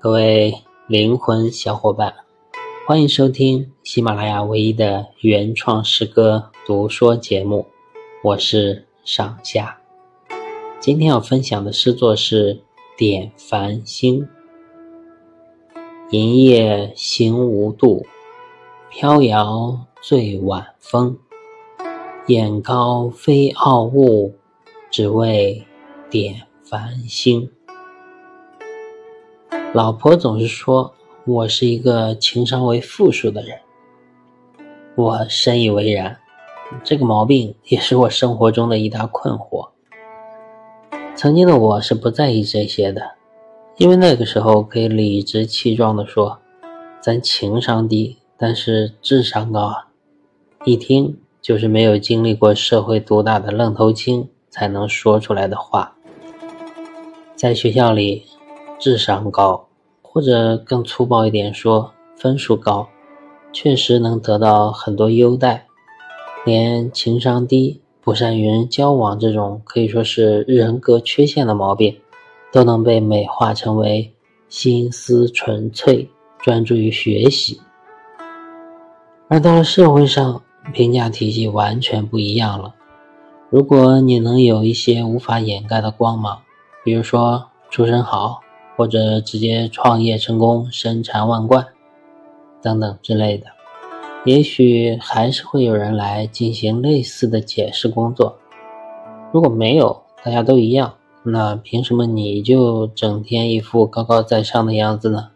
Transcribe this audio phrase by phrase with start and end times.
[0.00, 0.54] 各位
[0.86, 2.14] 灵魂小伙伴，
[2.86, 7.66] 欢迎收听喜马拉雅唯一的原创诗歌读说节目，
[8.22, 9.80] 我是上下。
[10.78, 12.54] 今天要分享的诗作是
[12.96, 14.20] 《点繁星》。
[16.12, 18.06] 银叶行无度，
[18.90, 21.18] 飘摇醉晚风。
[22.28, 24.32] 眼高非傲物，
[24.92, 25.66] 只为
[26.08, 27.50] 点繁星。
[29.74, 30.94] 老婆总是说
[31.26, 33.58] 我是一个情商为负数的人，
[34.96, 36.16] 我深以为然。
[36.82, 39.68] 这个毛病也是我生活中的一大困惑。
[41.14, 43.02] 曾经的我是不在意这些的，
[43.76, 46.38] 因为那个时候可以理直气壮地说
[47.00, 49.88] ：“咱情商低，但是智商高啊！”
[50.64, 55.94] 一听就是没有经历过社会毒打的愣头青才能说出来的话。
[57.36, 58.24] 在学校里。
[58.78, 59.66] 智商高，
[60.02, 62.88] 或者更粗暴一点说，分数高，
[63.52, 65.66] 确实能得到很多优待。
[66.44, 71.98] 连情商低、不善与人交往这种可以说是人格缺陷的毛病，
[72.52, 74.14] 都能被美化成为
[74.48, 77.60] 心思纯粹、专注于学习。
[79.28, 80.40] 而到了社会上，
[80.72, 82.74] 评价体系完全不一样了。
[83.50, 86.38] 如果你能有一些无法掩盖的光芒，
[86.84, 88.40] 比如说出身好。
[88.78, 91.66] 或者直接创业成功、身缠万贯
[92.62, 93.46] 等等之类的，
[94.24, 98.38] 也许还是会有人来进行类似的解释工作。
[99.32, 105.30] 如果没有，大家都一样，那凭什么你就整天一副高高在上的样子呢？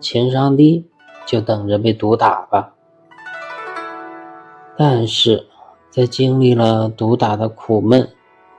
[0.00, 0.86] 情商低，
[1.26, 2.72] 就等着被毒打吧。
[4.78, 5.46] 但是
[5.90, 8.08] 在经历了毒打的苦闷，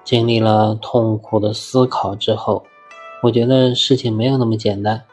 [0.04, 2.64] 经历了痛苦的思考之后。
[3.24, 5.04] 我觉得事情没有那么简单。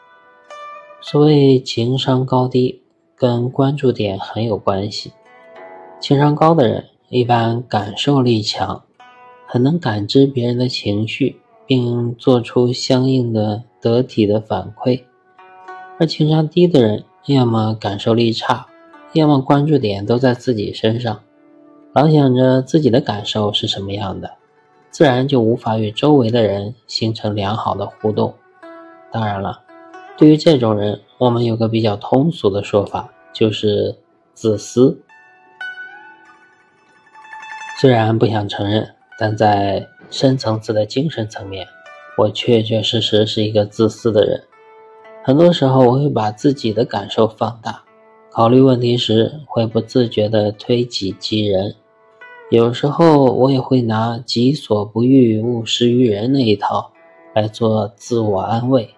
[0.99, 2.81] 所谓情商高低，
[3.15, 5.13] 跟关注点很有关系。
[5.99, 8.83] 情商高的人一般感受力强，
[9.45, 15.03] 很能感知别人的情绪，并做出相应的得体的反馈；
[15.99, 18.65] 而情商低的人，要么感受力差，
[19.13, 21.21] 要么关注点都在自己身上，
[21.93, 24.38] 老想着自己的感受是什么样的。
[24.91, 28.33] 自然就无法与周围的人形成良好的互动。
[29.11, 29.61] 当然了，
[30.17, 33.95] 对于这种人，我们有个比较通俗的说法，就是
[34.33, 34.99] 自私。
[37.79, 41.65] 虽然不想承认，但在深层次的精神层面，
[42.17, 44.43] 我确确实实是一个自私的人。
[45.23, 47.83] 很多时候，我会把自己的感受放大，
[48.31, 51.75] 考虑问题时会不自觉地推己及人。
[52.51, 56.91] 有时候我也会拿“己所不欲，勿施于人”那一套
[57.35, 58.89] 来做自我安慰，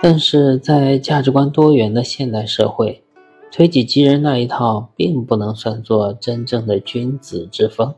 [0.00, 3.02] 但是在价值观多元的现代社会，
[3.50, 7.92] 推己及人那一套并不能算作真正的君子之风。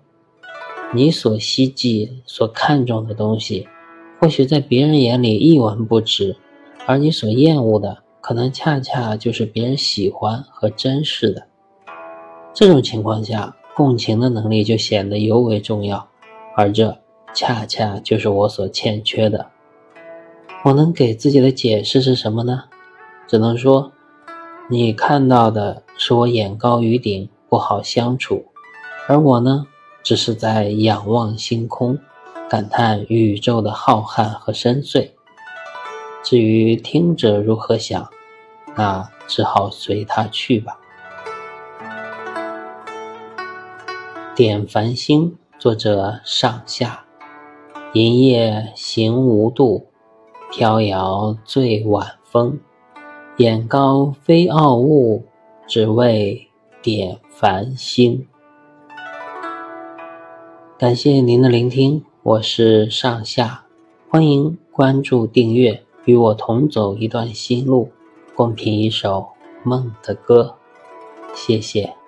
[0.95, 3.69] 你所希冀、所看重的东西，
[4.19, 6.35] 或许在别人眼里一文不值，
[6.87, 11.47] 而你所厌恶的，可能恰恰就是别人喜欢和珍视的。
[12.55, 13.55] 这种情况下。
[13.75, 16.09] 共情的能力就显得尤为重要，
[16.57, 16.99] 而这
[17.35, 19.47] 恰恰就是我所欠缺的。
[20.65, 22.65] 我能给自己的解释是什么呢？
[23.27, 23.91] 只能说，
[24.69, 28.45] 你看到的是我眼高于顶，不好相处，
[29.09, 29.67] 而我呢，
[30.03, 31.99] 只是在仰望星空，
[32.51, 35.09] 感叹宇宙的浩瀚和深邃。
[36.23, 38.09] 至于听者如何想，
[38.77, 40.79] 那只好随他去吧。
[44.35, 47.05] 点繁星，作者上下。
[47.93, 49.89] 银叶行无度，
[50.51, 52.59] 飘摇醉晚风。
[53.37, 55.27] 眼高非傲物，
[55.67, 56.49] 只为
[56.81, 58.27] 点繁星。
[60.79, 63.67] 感谢您的聆听，我是上下，
[64.09, 67.91] 欢迎关注订阅，与我同走一段心路，
[68.35, 69.29] 共品一首
[69.63, 70.55] 梦的歌。
[71.35, 72.02] 谢谢。